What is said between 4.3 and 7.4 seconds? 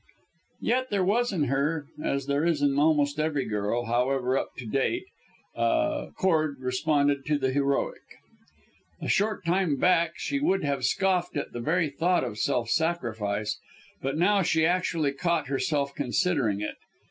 up to date, a chord that responded to